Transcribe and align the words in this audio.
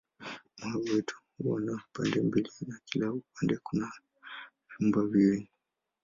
Moyo 0.63 0.79
wetu 0.93 1.15
huwa 1.37 1.61
na 1.61 1.81
pande 1.93 2.21
mbili 2.21 2.49
na 2.67 2.79
kila 2.85 3.11
upande 3.13 3.57
kuna 3.63 3.91
vyumba 4.79 5.03
viwili. 5.05 5.49